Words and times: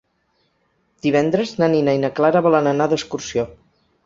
Divendres 1.07 1.51
na 1.59 1.69
Nina 1.75 1.95
i 1.99 2.01
na 2.05 2.11
Clara 2.21 2.43
volen 2.49 2.71
anar 2.73 2.89
d'excursió. 2.95 3.47